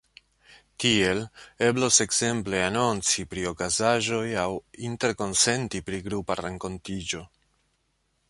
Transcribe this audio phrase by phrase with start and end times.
[0.83, 1.19] Tiel
[1.65, 4.47] eblos ekzemple anonci pri okazaĵoj aŭ
[4.89, 7.21] interkonsenti pri grupa renkontiĝo.